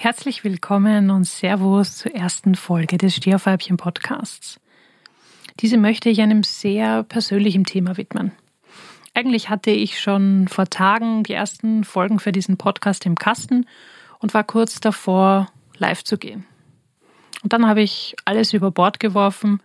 [0.00, 4.60] Herzlich willkommen und Servus zur ersten Folge des Steherweibchen Podcasts.
[5.58, 8.30] Diese möchte ich einem sehr persönlichen Thema widmen.
[9.12, 13.66] Eigentlich hatte ich schon vor Tagen die ersten Folgen für diesen Podcast im Kasten
[14.20, 15.48] und war kurz davor,
[15.78, 16.46] live zu gehen.
[17.42, 19.60] Und dann habe ich alles über Bord geworfen,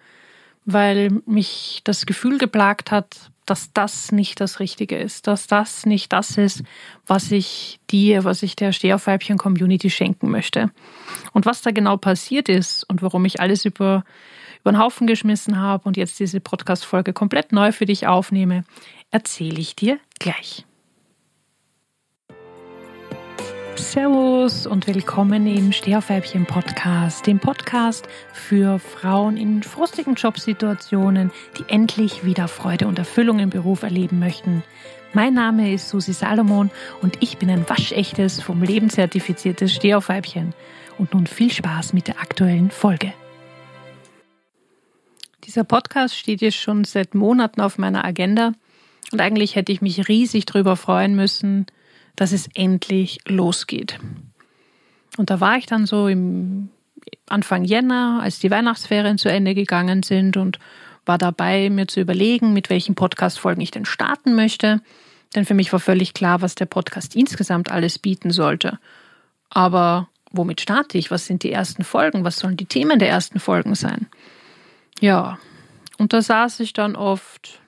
[0.65, 6.13] weil mich das Gefühl geplagt hat, dass das nicht das Richtige ist, dass das nicht
[6.13, 6.63] das ist,
[7.05, 10.71] was ich dir, was ich der Stehaufweibchen-Community schenken möchte.
[11.33, 14.03] Und was da genau passiert ist und warum ich alles über,
[14.61, 18.63] über den Haufen geschmissen habe und jetzt diese Podcast-Folge komplett neu für dich aufnehme,
[19.11, 20.65] erzähle ich dir gleich.
[23.75, 32.23] Servus und willkommen im Stehaufweibchen Podcast, dem Podcast für Frauen in frustigen Jobsituationen, die endlich
[32.23, 34.63] wieder Freude und Erfüllung im Beruf erleben möchten.
[35.13, 40.53] Mein Name ist Susi Salomon und ich bin ein waschechtes, vom Leben zertifiziertes Stehaufweibchen.
[40.97, 43.13] Und nun viel Spaß mit der aktuellen Folge.
[45.43, 48.53] Dieser Podcast steht jetzt schon seit Monaten auf meiner Agenda
[49.11, 51.65] und eigentlich hätte ich mich riesig darüber freuen müssen,
[52.15, 53.99] dass es endlich losgeht.
[55.17, 56.69] Und da war ich dann so im
[57.27, 60.59] Anfang Jänner, als die Weihnachtsferien zu Ende gegangen sind und
[61.05, 64.81] war dabei, mir zu überlegen, mit welchen Podcast-Folgen ich denn starten möchte.
[65.35, 68.79] Denn für mich war völlig klar, was der Podcast insgesamt alles bieten sollte.
[69.49, 71.11] Aber womit starte ich?
[71.11, 72.23] Was sind die ersten Folgen?
[72.23, 74.07] Was sollen die Themen der ersten Folgen sein?
[74.99, 75.39] Ja,
[75.97, 77.59] und da saß ich dann oft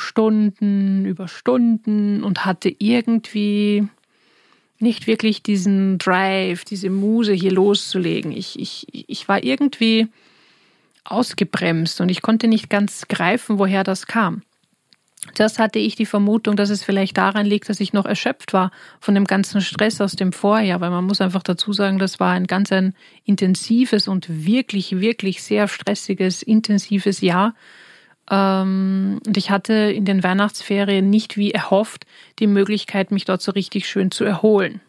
[0.00, 3.88] Stunden über Stunden und hatte irgendwie
[4.78, 8.32] nicht wirklich diesen Drive, diese Muse hier loszulegen.
[8.32, 10.08] Ich, ich, ich war irgendwie
[11.04, 14.42] ausgebremst und ich konnte nicht ganz greifen, woher das kam.
[15.34, 18.70] Zuerst hatte ich die Vermutung, dass es vielleicht daran liegt, dass ich noch erschöpft war
[19.00, 22.32] von dem ganzen Stress aus dem Vorjahr, weil man muss einfach dazu sagen, das war
[22.32, 27.54] ein ganz ein intensives und wirklich, wirklich sehr stressiges, intensives Jahr
[28.30, 32.06] und ich hatte in den Weihnachtsferien nicht wie erhofft
[32.38, 34.80] die Möglichkeit, mich dort so richtig schön zu erholen.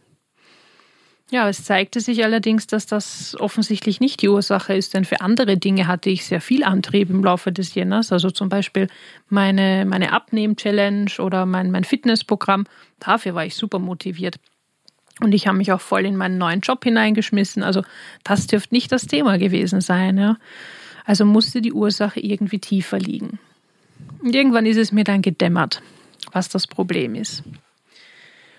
[1.32, 5.58] Ja, es zeigte sich allerdings, dass das offensichtlich nicht die Ursache ist, denn für andere
[5.58, 8.90] Dinge hatte ich sehr viel Antrieb im Laufe des Jänners, also zum Beispiel
[9.30, 12.66] meine, meine Abnehm-Challenge oder mein, mein Fitnessprogramm.
[13.00, 14.36] Dafür war ich super motiviert.
[15.22, 17.64] Und ich habe mich auch voll in meinen neuen Job hineingeschmissen.
[17.64, 17.82] Also
[18.24, 20.18] das dürfte nicht das Thema gewesen sein.
[20.18, 20.38] Ja.
[21.12, 23.38] Also musste die Ursache irgendwie tiefer liegen.
[24.22, 25.82] Und irgendwann ist es mir dann gedämmert,
[26.32, 27.44] was das Problem ist.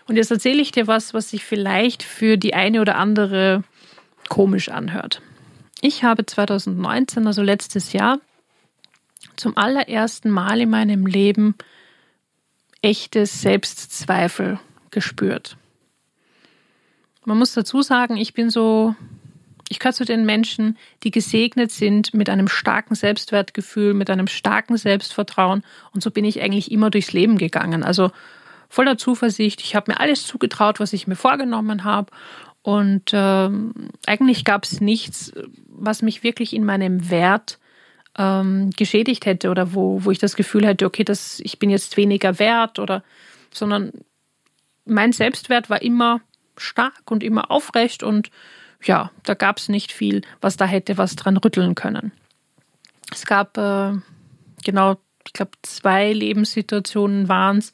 [0.07, 3.65] Und jetzt erzähle ich dir was, was sich vielleicht für die eine oder andere
[4.29, 5.23] komisch anhört.
[5.81, 8.21] Ich habe 2019, also letztes Jahr,
[9.37, 11.55] zum allerersten Mal in meinem Leben
[12.83, 14.61] echtes Selbstzweifel
[14.91, 15.57] gespürt.
[17.25, 18.95] Man muss dazu sagen, ich bin so
[19.73, 24.77] ich gehöre zu den Menschen, die gesegnet sind mit einem starken Selbstwertgefühl, mit einem starken
[24.77, 25.63] Selbstvertrauen.
[25.95, 27.83] Und so bin ich eigentlich immer durchs Leben gegangen.
[27.83, 28.11] Also
[28.69, 29.63] voller Zuversicht.
[29.63, 32.13] Ich habe mir alles zugetraut, was ich mir vorgenommen habe.
[32.61, 35.33] Und ähm, eigentlich gab es nichts,
[35.69, 37.59] was mich wirklich in meinem Wert
[38.19, 41.97] ähm, geschädigt hätte oder wo, wo ich das Gefühl hätte, okay, das, ich bin jetzt
[41.97, 43.03] weniger wert oder,
[43.51, 43.93] sondern
[44.85, 46.21] mein Selbstwert war immer
[46.59, 48.31] stark und immer aufrecht und
[48.85, 52.13] ja, da gab es nicht viel, was da hätte was dran rütteln können.
[53.11, 53.93] Es gab äh,
[54.65, 57.73] genau, ich glaube, zwei Lebenssituationen waren es,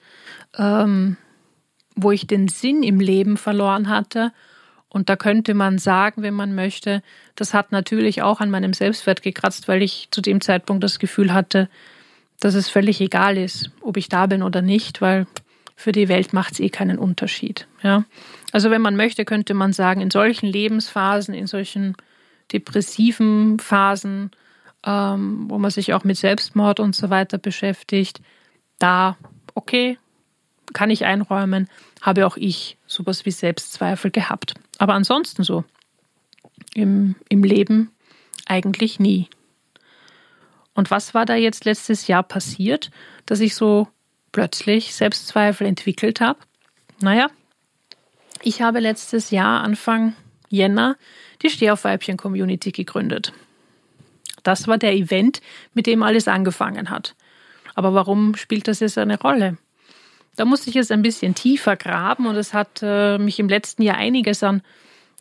[0.56, 1.16] ähm,
[1.94, 4.32] wo ich den Sinn im Leben verloren hatte.
[4.88, 7.02] Und da könnte man sagen, wenn man möchte,
[7.34, 11.32] das hat natürlich auch an meinem Selbstwert gekratzt, weil ich zu dem Zeitpunkt das Gefühl
[11.32, 11.68] hatte,
[12.40, 15.26] dass es völlig egal ist, ob ich da bin oder nicht, weil
[15.76, 17.66] für die Welt macht es eh keinen Unterschied.
[17.82, 18.04] Ja?
[18.52, 21.96] Also wenn man möchte, könnte man sagen, in solchen Lebensphasen, in solchen
[22.52, 24.30] depressiven Phasen,
[24.84, 28.20] ähm, wo man sich auch mit Selbstmord und so weiter beschäftigt,
[28.78, 29.16] da,
[29.54, 29.98] okay,
[30.72, 31.68] kann ich einräumen,
[32.00, 34.54] habe auch ich sowas wie Selbstzweifel gehabt.
[34.78, 35.64] Aber ansonsten so,
[36.74, 37.90] im, im Leben
[38.46, 39.28] eigentlich nie.
[40.74, 42.90] Und was war da jetzt letztes Jahr passiert,
[43.26, 43.88] dass ich so
[44.32, 46.38] plötzlich Selbstzweifel entwickelt habe?
[47.00, 47.28] Naja,
[48.42, 50.14] ich habe letztes Jahr, Anfang
[50.48, 50.96] Jänner,
[51.42, 53.32] die Stehaufweibchen-Community gegründet.
[54.42, 55.40] Das war der Event,
[55.74, 57.14] mit dem alles angefangen hat.
[57.74, 59.58] Aber warum spielt das jetzt eine Rolle?
[60.36, 63.82] Da musste ich jetzt ein bisschen tiefer graben und es hat äh, mich im letzten
[63.82, 64.62] Jahr einiges an,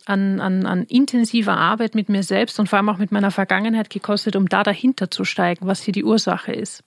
[0.05, 3.89] an, an, an intensiver Arbeit mit mir selbst und vor allem auch mit meiner Vergangenheit
[3.89, 6.83] gekostet, um da dahinter zu steigen, was hier die Ursache ist.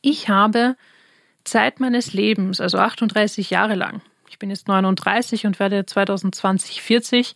[0.00, 0.76] Ich habe
[1.44, 7.34] Zeit meines Lebens, also 38 Jahre lang, Ich bin jetzt 39 und werde 2020 40.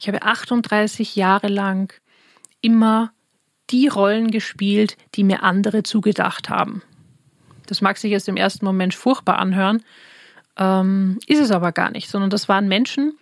[0.00, 1.94] Ich habe 38 Jahre lang
[2.60, 3.12] immer
[3.70, 6.82] die Rollen gespielt, die mir andere zugedacht haben.
[7.66, 9.84] Das mag sich jetzt im ersten Moment furchtbar anhören,
[10.56, 13.16] ähm, ist es aber gar nicht, sondern das waren Menschen,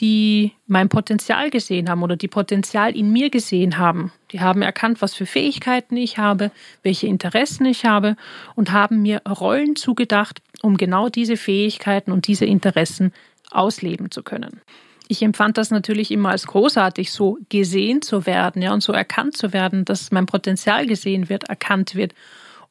[0.00, 4.12] die mein Potenzial gesehen haben oder die Potenzial in mir gesehen haben.
[4.32, 6.50] Die haben erkannt, was für Fähigkeiten ich habe,
[6.82, 8.16] welche Interessen ich habe
[8.56, 13.12] und haben mir Rollen zugedacht, um genau diese Fähigkeiten und diese Interessen
[13.50, 14.60] ausleben zu können.
[15.06, 19.36] Ich empfand das natürlich immer als großartig, so gesehen zu werden, ja, und so erkannt
[19.36, 22.14] zu werden, dass mein Potenzial gesehen wird, erkannt wird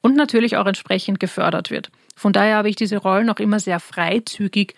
[0.02, 1.90] und natürlich auch entsprechend gefördert wird.
[2.16, 4.76] Von daher habe ich diese Rollen auch immer sehr freizügig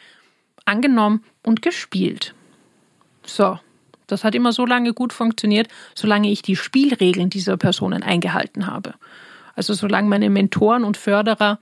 [0.65, 2.33] angenommen und gespielt.
[3.25, 3.59] So,
[4.07, 8.93] das hat immer so lange gut funktioniert, solange ich die Spielregeln dieser Personen eingehalten habe.
[9.55, 11.59] Also solange meine Mentoren und Förderer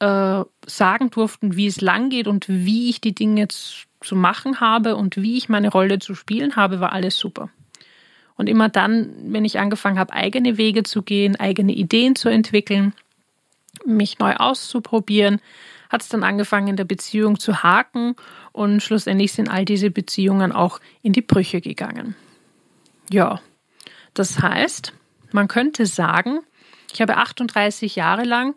[0.00, 4.96] äh, sagen durften, wie es lang geht und wie ich die Dinge zu machen habe
[4.96, 7.50] und wie ich meine Rolle zu spielen habe, war alles super.
[8.36, 12.94] Und immer dann, wenn ich angefangen habe, eigene Wege zu gehen, eigene Ideen zu entwickeln,
[13.84, 15.40] mich neu auszuprobieren,
[15.88, 18.14] hat es dann angefangen, in der Beziehung zu haken
[18.52, 22.14] und schlussendlich sind all diese Beziehungen auch in die Brüche gegangen.
[23.10, 23.40] Ja,
[24.14, 24.92] das heißt,
[25.32, 26.40] man könnte sagen,
[26.92, 28.54] ich habe 38 Jahre lang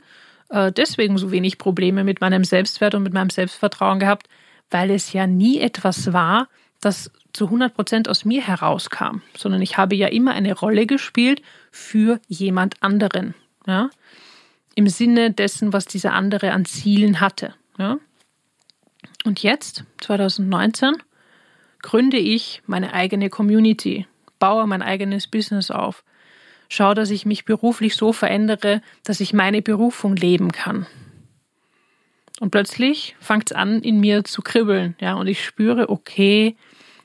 [0.49, 4.27] äh, deswegen so wenig Probleme mit meinem Selbstwert und mit meinem Selbstvertrauen gehabt,
[4.69, 6.47] weil es ja nie etwas war,
[6.81, 11.41] das zu 100 Prozent aus mir herauskam, sondern ich habe ja immer eine Rolle gespielt
[11.71, 13.33] für jemand anderen.
[13.65, 13.89] Ja?
[14.75, 17.53] Im Sinne dessen, was dieser andere an Zielen hatte.
[17.77, 17.97] Ja?
[19.25, 20.95] Und jetzt, 2019,
[21.81, 24.07] gründe ich meine eigene Community,
[24.39, 26.03] baue mein eigenes Business auf,
[26.69, 30.85] schaue, dass ich mich beruflich so verändere, dass ich meine Berufung leben kann.
[32.39, 36.55] Und plötzlich fängt es an, in mir zu kribbeln, ja, und ich spüre, okay,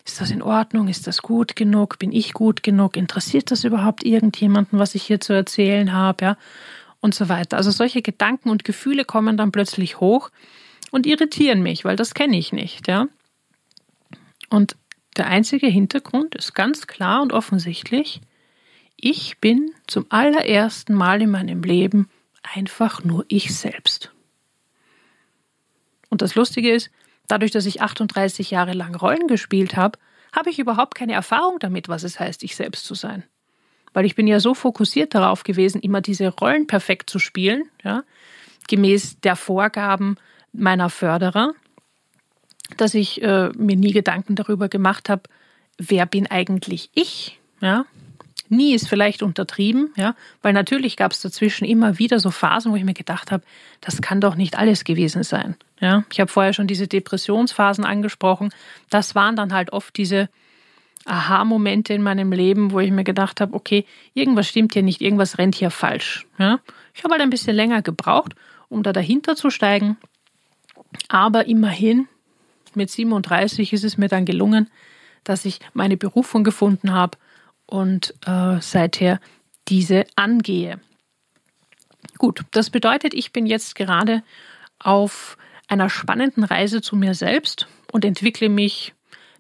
[0.06, 0.86] ist das in Ordnung?
[0.86, 1.98] Ist das gut genug?
[1.98, 2.96] Bin ich gut genug?
[2.96, 6.24] Interessiert das überhaupt irgendjemanden, was ich hier zu erzählen habe?
[6.24, 6.36] Ja?
[7.06, 7.56] Und so weiter.
[7.56, 10.30] Also solche Gedanken und Gefühle kommen dann plötzlich hoch
[10.90, 13.06] und irritieren mich, weil das kenne ich nicht, ja.
[14.50, 14.76] Und
[15.16, 18.20] der einzige Hintergrund ist ganz klar und offensichtlich,
[18.96, 22.08] ich bin zum allerersten Mal in meinem Leben
[22.42, 24.10] einfach nur ich selbst.
[26.10, 26.90] Und das Lustige ist,
[27.26, 29.98] Dadurch, dass ich 38 Jahre lang Rollen gespielt habe,
[30.34, 33.24] habe ich überhaupt keine Erfahrung damit, was es heißt, ich selbst zu sein.
[33.96, 38.02] Weil ich bin ja so fokussiert darauf gewesen, immer diese Rollen perfekt zu spielen, ja,
[38.68, 40.18] gemäß der Vorgaben
[40.52, 41.54] meiner Förderer,
[42.76, 45.22] dass ich äh, mir nie Gedanken darüber gemacht habe,
[45.78, 47.86] wer bin eigentlich ich, ja,
[48.50, 52.76] Nie ist vielleicht untertrieben, ja, weil natürlich gab es dazwischen immer wieder so Phasen, wo
[52.76, 53.42] ich mir gedacht habe,
[53.80, 55.56] das kann doch nicht alles gewesen sein.
[55.80, 58.50] Ja, ich habe vorher schon diese Depressionsphasen angesprochen.
[58.90, 60.28] Das waren dann halt oft diese
[61.06, 65.38] Aha-Momente in meinem Leben, wo ich mir gedacht habe, okay, irgendwas stimmt hier nicht, irgendwas
[65.38, 66.26] rennt hier falsch.
[66.38, 66.60] Ja,
[66.94, 68.34] ich habe halt ein bisschen länger gebraucht,
[68.68, 69.96] um da dahinter zu steigen.
[71.08, 72.08] Aber immerhin,
[72.74, 74.70] mit 37 ist es mir dann gelungen,
[75.24, 77.18] dass ich meine Berufung gefunden habe
[77.66, 79.20] und äh, seither
[79.68, 80.80] diese angehe.
[82.18, 84.22] Gut, das bedeutet, ich bin jetzt gerade
[84.78, 85.36] auf
[85.68, 88.94] einer spannenden Reise zu mir selbst und entwickle mich,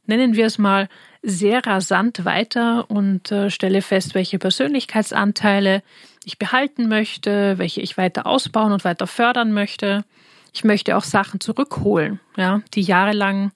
[0.06, 0.88] nennen wir es mal,
[1.22, 5.82] sehr rasant weiter und äh, stelle fest, welche Persönlichkeitsanteile
[6.24, 10.04] ich behalten möchte, welche ich weiter ausbauen und weiter fördern möchte.
[10.52, 13.52] Ich möchte auch Sachen zurückholen, ja, die jahrelang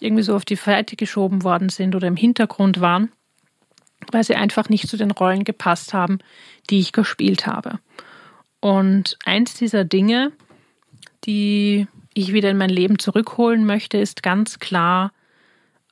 [0.00, 3.10] irgendwie so auf die Seite geschoben worden sind oder im Hintergrund waren
[4.12, 6.18] weil sie einfach nicht zu den Rollen gepasst haben,
[6.70, 7.78] die ich gespielt habe.
[8.60, 10.32] Und eins dieser Dinge,
[11.24, 15.12] die ich wieder in mein Leben zurückholen möchte, ist ganz klar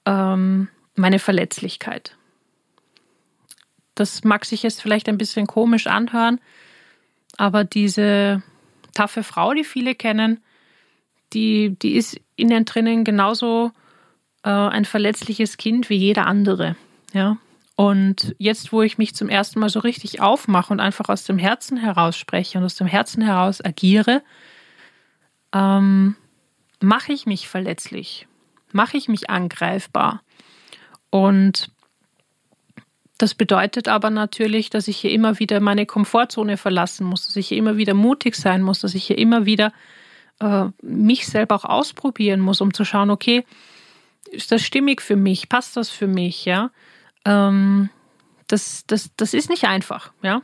[0.06, 2.16] ähm, meine Verletzlichkeit.
[3.94, 6.40] Das mag sich jetzt vielleicht ein bisschen komisch anhören,
[7.36, 8.42] aber diese
[8.94, 10.42] taffe Frau, die viele kennen,
[11.32, 13.72] die, die ist innen drinnen genauso
[14.42, 16.76] äh, ein verletzliches Kind wie jeder andere.
[17.12, 17.38] Ja,
[17.76, 21.36] und jetzt, wo ich mich zum ersten Mal so richtig aufmache und einfach aus dem
[21.36, 24.22] Herzen heraus spreche und aus dem Herzen heraus agiere,
[25.52, 26.16] ähm,
[26.80, 28.26] mache ich mich verletzlich,
[28.72, 30.22] mache ich mich angreifbar.
[31.10, 31.70] Und
[33.18, 37.48] das bedeutet aber natürlich, dass ich hier immer wieder meine Komfortzone verlassen muss, dass ich
[37.48, 39.72] hier immer wieder mutig sein muss, dass ich hier immer wieder
[40.40, 43.44] äh, mich selber auch ausprobieren muss, um zu schauen, okay,
[44.30, 46.70] ist das stimmig für mich, passt das für mich, ja?
[47.24, 47.88] Ähm,
[48.48, 50.42] das, das, das ist nicht einfach, ja.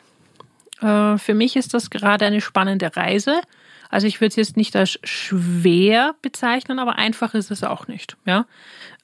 [0.81, 3.43] Äh, für mich ist das gerade eine spannende Reise,
[3.92, 8.16] Also ich würde es jetzt nicht als schwer bezeichnen, aber einfach ist es auch nicht.
[8.25, 8.46] Ja,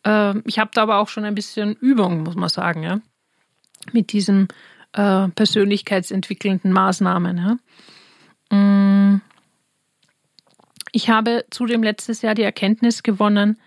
[0.02, 2.98] ähm, ich habe da aber auch schon ein bisschen Übung, muss man sagen, ja,
[3.92, 4.48] mit diesen
[4.94, 7.58] äh, persönlichkeitsentwickelnden Maßnahmen.
[8.50, 8.56] Ja.
[8.56, 9.20] Mm.
[10.92, 13.58] Ich habe zudem letztes Jahr die Erkenntnis gewonnen,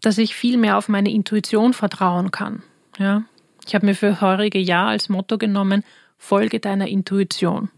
[0.00, 2.64] dass ich viel mehr auf meine Intuition vertrauen kann.
[2.98, 3.22] Ja.
[3.64, 5.84] Ich habe mir für heurige Jahr als Motto genommen,
[6.18, 7.70] folge deiner Intuition.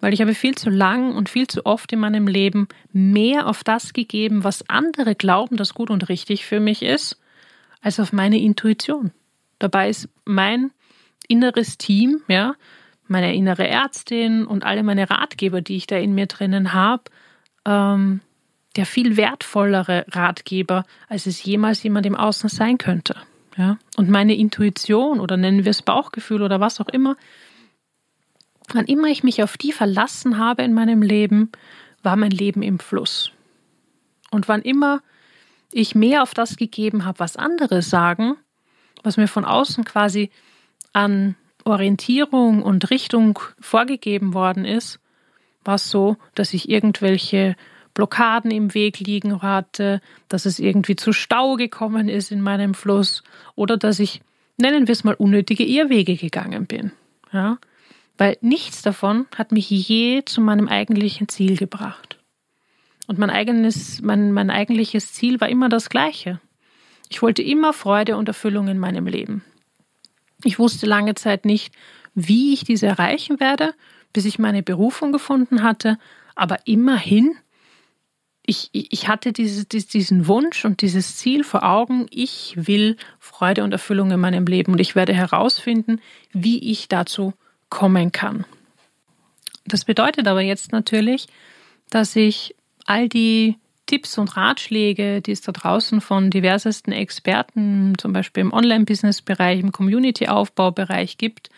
[0.00, 3.64] Weil ich habe viel zu lang und viel zu oft in meinem Leben mehr auf
[3.64, 7.20] das gegeben, was andere glauben, das gut und richtig für mich ist,
[7.80, 9.12] als auf meine Intuition.
[9.58, 10.70] Dabei ist mein
[11.26, 12.54] inneres Team, ja,
[13.08, 17.04] meine innere Ärztin und alle meine Ratgeber, die ich da in mir drinnen habe,
[17.64, 18.20] ähm,
[18.76, 23.16] der viel wertvollere Ratgeber, als es jemals jemand im Außen sein könnte.
[23.56, 23.78] Ja?
[23.96, 27.16] Und meine Intuition oder nennen wir es Bauchgefühl oder was auch immer,
[28.74, 31.50] wann immer ich mich auf die verlassen habe in meinem Leben,
[32.02, 33.32] war mein Leben im Fluss.
[34.30, 35.00] Und wann immer
[35.72, 38.36] ich mehr auf das gegeben habe, was andere sagen,
[39.02, 40.30] was mir von außen quasi
[40.92, 41.34] an
[41.64, 44.98] Orientierung und Richtung vorgegeben worden ist,
[45.64, 47.56] war es so, dass ich irgendwelche
[47.94, 53.22] Blockaden im Weg liegen hatte, dass es irgendwie zu Stau gekommen ist in meinem Fluss
[53.54, 54.22] oder dass ich,
[54.56, 56.92] nennen wir es mal, unnötige Irrwege gegangen bin.
[57.32, 57.58] Ja?
[58.18, 62.18] Weil nichts davon hat mich je zu meinem eigentlichen Ziel gebracht.
[63.06, 66.40] Und mein eigenes, mein, mein eigentliches Ziel war immer das gleiche.
[67.08, 69.44] Ich wollte immer Freude und Erfüllung in meinem Leben.
[70.44, 71.72] Ich wusste lange Zeit nicht,
[72.14, 73.72] wie ich diese erreichen werde,
[74.12, 75.98] bis ich meine Berufung gefunden hatte,
[76.34, 77.34] aber immerhin,
[78.44, 83.72] ich, ich hatte diese, diesen Wunsch und dieses Ziel vor Augen, ich will Freude und
[83.72, 86.00] Erfüllung in meinem Leben und ich werde herausfinden,
[86.32, 87.32] wie ich dazu
[87.68, 88.44] kommen kann.
[89.64, 91.26] Das bedeutet aber jetzt natürlich,
[91.90, 92.54] dass ich
[92.86, 93.56] all die
[93.86, 99.72] Tipps und Ratschläge, die es da draußen von diversesten Experten, zum Beispiel im Online-Business-Bereich, im
[99.72, 101.48] Community-Aufbau-Bereich gibt,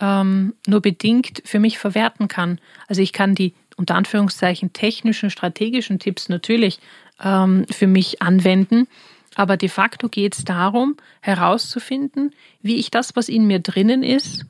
[0.00, 2.60] ähm, nur bedingt für mich verwerten kann.
[2.86, 6.78] Also ich kann die unter Anführungszeichen technischen, strategischen Tipps natürlich
[7.22, 8.86] ähm, für mich anwenden,
[9.34, 12.32] aber de facto geht es darum, herauszufinden,
[12.62, 14.46] wie ich das, was in mir drinnen ist,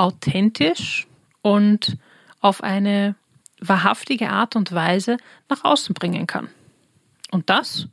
[0.00, 1.06] authentisch
[1.42, 1.96] und
[2.40, 3.14] auf eine
[3.60, 6.48] wahrhaftige Art und Weise nach außen bringen kann.
[7.30, 7.88] Und das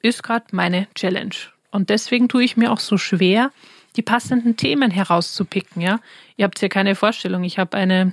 [0.00, 1.34] ist gerade meine Challenge.
[1.70, 3.50] Und deswegen tue ich mir auch so schwer,
[3.96, 5.82] die passenden Themen herauszupicken.
[5.82, 6.00] Ja,
[6.36, 7.44] ihr habt ja keine Vorstellung.
[7.44, 8.12] Ich habe eine,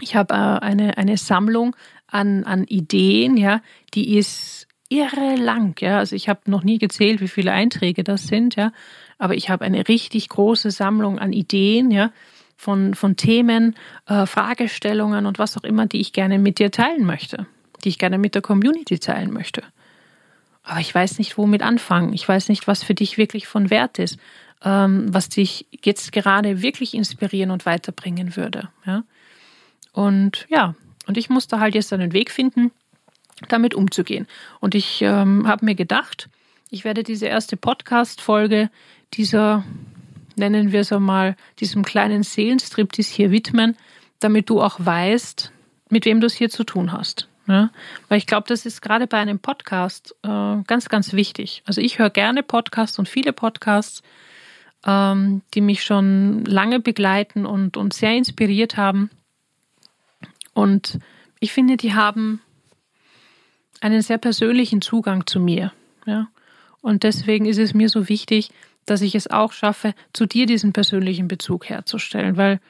[0.00, 1.76] ich habe äh, eine eine Sammlung
[2.06, 3.36] an an Ideen.
[3.36, 3.62] Ja,
[3.94, 5.80] die ist irre lang.
[5.80, 8.56] Ja, also ich habe noch nie gezählt, wie viele Einträge das sind.
[8.56, 8.72] Ja,
[9.18, 11.90] aber ich habe eine richtig große Sammlung an Ideen.
[11.90, 12.12] Ja,
[12.56, 13.74] von von Themen,
[14.06, 17.46] äh, Fragestellungen und was auch immer, die ich gerne mit dir teilen möchte
[17.84, 19.62] die ich gerne mit der Community teilen möchte.
[20.62, 22.14] Aber ich weiß nicht, womit anfangen.
[22.14, 24.18] Ich weiß nicht, was für dich wirklich von Wert ist,
[24.62, 28.70] ähm, was dich jetzt gerade wirklich inspirieren und weiterbringen würde.
[28.86, 29.04] Ja?
[29.92, 30.74] Und ja,
[31.06, 32.72] und ich musste halt jetzt einen Weg finden,
[33.48, 34.26] damit umzugehen.
[34.60, 36.30] Und ich ähm, habe mir gedacht,
[36.70, 38.70] ich werde diese erste Podcast-Folge
[39.16, 39.64] dieser,
[40.36, 43.76] nennen wir es einmal, diesem kleinen Seelenstriptease hier widmen,
[44.20, 45.52] damit du auch weißt,
[45.90, 47.28] mit wem du es hier zu tun hast.
[47.46, 47.70] Ja,
[48.08, 51.62] weil ich glaube, das ist gerade bei einem Podcast äh, ganz, ganz wichtig.
[51.66, 54.02] Also ich höre gerne Podcasts und viele Podcasts,
[54.86, 59.10] ähm, die mich schon lange begleiten und, und sehr inspiriert haben.
[60.54, 60.98] Und
[61.38, 62.40] ich finde, die haben
[63.82, 65.72] einen sehr persönlichen Zugang zu mir.
[66.06, 66.28] Ja?
[66.80, 68.50] Und deswegen ist es mir so wichtig,
[68.86, 72.60] dass ich es auch schaffe, zu dir diesen persönlichen Bezug herzustellen, weil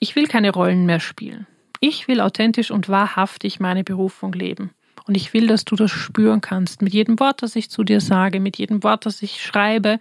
[0.00, 1.46] ich will keine Rollen mehr spielen.
[1.80, 4.70] Ich will authentisch und wahrhaftig meine Berufung leben.
[5.06, 6.80] Und ich will, dass du das spüren kannst.
[6.80, 9.98] Mit jedem Wort, das ich zu dir sage, mit jedem Wort, das ich schreibe,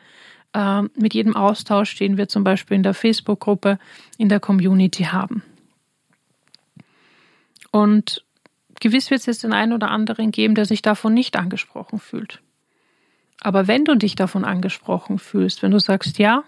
[0.54, 3.80] äh, mit jedem Austausch, den wir zum Beispiel in der Facebook-Gruppe,
[4.18, 5.44] in der Community haben.
[7.72, 8.24] Und
[8.80, 12.42] gewiss wird es jetzt den einen oder anderen geben, der sich davon nicht angesprochen fühlt.
[13.44, 16.44] Aber wenn du dich davon angesprochen fühlst, wenn du sagst, ja,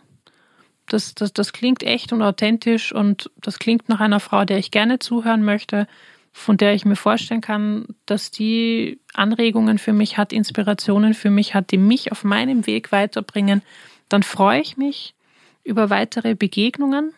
[0.88, 4.72] das, das, das klingt echt und authentisch und das klingt nach einer Frau, der ich
[4.72, 5.88] gerne zuhören möchte,
[6.32, 11.54] von der ich mir vorstellen kann, dass die Anregungen für mich hat, Inspirationen für mich
[11.54, 13.62] hat, die mich auf meinem Weg weiterbringen,
[14.10, 15.16] dann freue ich mich
[15.64, 17.14] über weitere Begegnungen,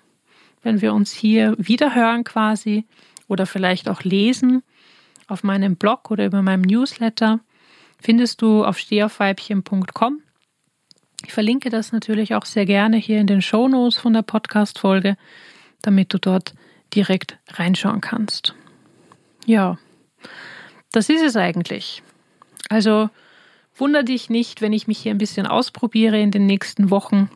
[0.63, 2.86] wenn wir uns hier wiederhören quasi
[3.27, 4.63] oder vielleicht auch lesen
[5.27, 7.39] auf meinem Blog oder über meinem Newsletter,
[7.99, 10.21] findest du auf stehaufweibchen.com.
[11.25, 15.17] Ich verlinke das natürlich auch sehr gerne hier in den Show Notes von der Podcast-Folge,
[15.81, 16.53] damit du dort
[16.93, 18.53] direkt reinschauen kannst.
[19.45, 19.77] Ja,
[20.91, 22.03] das ist es eigentlich.
[22.69, 23.09] Also
[23.75, 27.29] wunder dich nicht, wenn ich mich hier ein bisschen ausprobiere in den nächsten Wochen,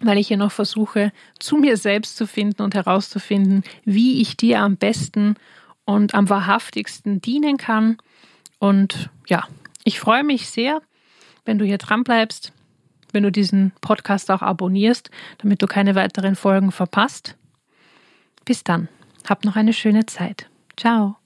[0.00, 4.60] weil ich hier noch versuche, zu mir selbst zu finden und herauszufinden, wie ich dir
[4.60, 5.36] am besten
[5.84, 7.98] und am wahrhaftigsten dienen kann.
[8.58, 9.46] Und ja,
[9.84, 10.80] ich freue mich sehr,
[11.44, 12.52] wenn du hier dran bleibst,
[13.12, 17.36] wenn du diesen Podcast auch abonnierst, damit du keine weiteren Folgen verpasst.
[18.44, 18.88] Bis dann.
[19.28, 20.48] Hab noch eine schöne Zeit.
[20.76, 21.16] Ciao.